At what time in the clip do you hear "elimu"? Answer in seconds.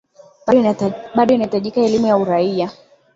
1.81-2.07